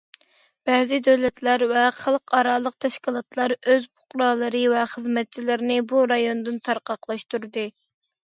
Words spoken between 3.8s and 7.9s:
پۇقرالىرى ۋە خىزمەتچىلىرىنى بۇ رايوندىن تارقاقلاشتۇردى.